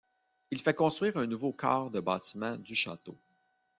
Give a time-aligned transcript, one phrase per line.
[0.49, 3.15] Il fait construire un nouveau corps de bâtiment du château.